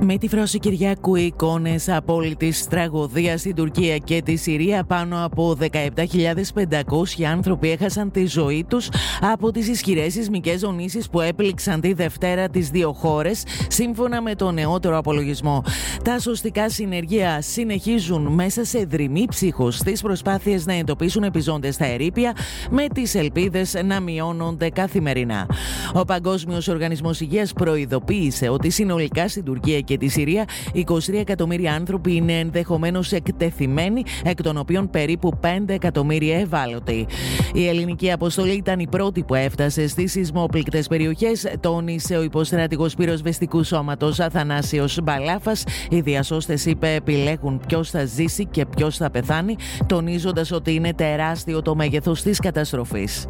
Με 0.00 0.18
τη 0.18 0.28
φρόση 0.28 0.58
Κυριακού 0.58 1.16
εικόνες 1.16 1.88
απόλυτης 1.88 2.66
τραγωδίας 2.66 3.40
στην 3.40 3.54
Τουρκία 3.54 3.96
και 3.96 4.22
τη 4.22 4.36
Συρία, 4.36 4.84
πάνω 4.84 5.24
από 5.24 5.56
17.500 5.60 7.22
άνθρωποι 7.32 7.70
έχασαν 7.70 8.10
τη 8.10 8.26
ζωή 8.26 8.64
τους 8.68 8.88
από 9.20 9.50
τις 9.50 9.68
ισχυρές 9.68 10.12
σεισμικές 10.12 10.58
ζωνήσει 10.60 11.02
που 11.10 11.20
έπληξαν 11.20 11.80
τη 11.80 11.92
Δευτέρα 11.92 12.48
τις 12.48 12.70
δύο 12.70 12.92
χώρες, 12.92 13.42
σύμφωνα 13.68 14.22
με 14.22 14.34
το 14.34 14.50
νεότερο 14.50 14.98
απολογισμό. 14.98 15.62
Τα 16.04 16.18
σωστικά 16.18 16.70
συνεργεία 16.70 17.40
συνεχίζουν 17.40 18.22
μέσα 18.22 18.64
σε 18.64 18.78
δρυμή 18.78 19.26
ψύχος 19.28 19.76
στις 19.76 20.02
προσπάθειες 20.02 20.66
να 20.66 20.72
εντοπίσουν 20.72 21.22
επιζώντες 21.22 21.74
στα 21.74 21.86
ερήπια, 21.86 22.36
με 22.70 22.86
τις 22.94 23.14
ελπίδες 23.14 23.76
να 23.84 24.00
μειώνονται 24.00 24.68
καθημερινά. 24.68 25.46
Ο 25.94 26.04
Παγκόσμιος 26.04 26.68
Οργανισμός 26.68 27.20
Υγείας 27.20 27.52
προειδοποίησε 27.52 28.48
ότι 28.48 28.70
συνολικά 28.70 29.28
στην 29.28 29.44
Τουρκία 29.44 29.80
και 29.88 29.98
τη 29.98 30.08
Συρία 30.08 30.44
23 30.74 30.82
εκατομμύρια 31.14 31.74
άνθρωποι 31.74 32.14
είναι 32.14 32.32
ενδεχομένως 32.32 33.12
εκτεθειμένοι, 33.12 34.02
εκ 34.24 34.42
των 34.42 34.56
οποίων 34.56 34.90
περίπου 34.90 35.38
5 35.40 35.46
εκατομμύρια 35.66 36.38
ευάλωτοι. 36.38 37.06
Η 37.54 37.68
ελληνική 37.68 38.12
αποστολή 38.12 38.56
ήταν 38.56 38.78
η 38.78 38.86
πρώτη 38.88 39.22
που 39.22 39.34
έφτασε 39.34 39.88
στις 39.88 40.12
σεισμόπληκτες 40.12 40.88
περιοχές, 40.88 41.46
τόνισε 41.60 42.16
ο 42.16 42.22
υποστράτηγο 42.22 42.88
πυροσβεστικού 42.96 43.64
σώματος 43.64 44.20
Αθανάσιος 44.20 44.98
Μπαλάφας. 45.02 45.64
Οι 45.90 46.00
διασώστε, 46.00 46.58
είπε, 46.64 46.94
επιλέγουν 46.94 47.60
ποιος 47.66 47.90
θα 47.90 48.04
ζήσει 48.04 48.46
και 48.46 48.66
ποιος 48.66 48.96
θα 48.96 49.10
πεθάνει, 49.10 49.56
τονίζοντας 49.86 50.52
ότι 50.52 50.74
είναι 50.74 50.94
τεράστιο 50.94 51.62
το 51.62 51.74
μέγεθος 51.74 52.22
της 52.22 52.38
καταστροφής. 52.38 53.26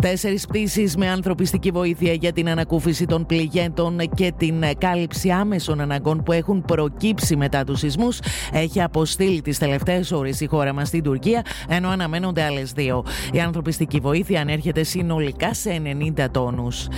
Τέσσερις 0.00 0.46
πτήσεις 0.46 0.96
με 0.96 1.08
ανθρωπιστική 1.08 1.70
βοήθεια 1.70 2.12
για 2.12 2.32
την 2.32 2.48
ανακούφιση 2.48 3.04
των 3.06 3.26
πληγέντων 3.26 3.98
και 4.14 4.32
την 4.36 4.64
κάλυψη 4.78 5.30
άμεσων 5.30 5.80
αναγκών 5.82 6.22
που 6.22 6.32
έχουν 6.32 6.62
προκύψει 6.62 7.36
μετά 7.36 7.64
τους 7.64 7.78
σεισμούς 7.78 8.18
έχει 8.52 8.82
αποστείλει 8.82 9.42
τις 9.42 9.58
τελευταίες 9.58 10.12
ώρες 10.12 10.40
η 10.40 10.46
χώρα 10.46 10.72
μας 10.72 10.88
στην 10.88 11.02
Τουρκία, 11.02 11.42
ενώ 11.68 11.88
αναμένονται 11.88 12.42
άλλες 12.42 12.72
δύο. 12.72 13.04
Η 13.32 13.40
ανθρωπιστική 13.40 13.98
βοήθεια 13.98 14.40
ανέρχεται 14.40 14.82
συνολικά 14.82 15.54
σε 15.54 15.70
90 15.70 16.30
τόνους. 16.30 16.88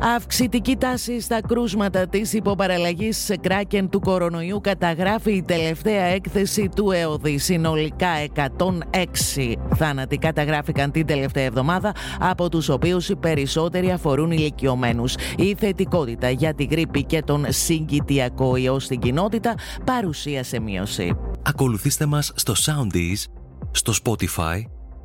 Αυξητική 0.00 0.76
τάση 0.76 1.20
στα 1.20 1.40
κρούσματα 1.48 2.06
της 2.06 2.32
υποπαραλλαγής 2.32 3.30
κράκεν 3.40 3.88
του 3.88 4.00
κορονοϊού 4.00 4.60
καταγράφει 4.60 5.32
η 5.32 5.42
τελευταία 5.42 6.04
έκθεση 6.04 6.68
του 6.76 6.90
ΕΟΔΗ. 6.90 7.38
Συνολικά 7.38 8.08
106 8.34 9.54
θάνατοι 9.74 10.16
καταγράφηκαν 10.18 10.90
την 10.90 11.06
τελευταία 11.06 11.44
εβδομάδα, 11.44 11.94
από 12.18 12.48
τους 12.48 12.68
οποίους 12.68 13.08
οι 13.08 13.16
περισσότεροι 13.16 13.90
αφορούν 13.90 14.30
ηλικιωμένους. 14.30 15.14
Η 15.36 15.54
θετικότητα 15.54 16.30
για 16.30 16.54
τη 16.54 16.64
γρήπη 16.64 17.04
και 17.04 17.22
τον 17.22 17.44
συγκητιακό 17.48 18.56
ιό 18.56 18.78
στην 18.78 19.00
κοινότητα 19.00 19.54
παρουσίασε 19.84 20.60
μείωση. 20.60 21.16
Ακολουθήστε 21.42 22.06
μας 22.06 22.32
στο 22.34 22.54
Soundees, 22.56 23.24
στο 23.70 23.92
Spotify, 24.04 24.62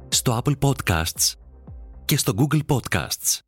στο 0.07 0.41
Apple 0.43 0.69
Podcasts 0.69 1.33
και 2.05 2.17
στο 2.17 2.33
Google 2.37 2.61
Podcasts. 2.67 3.39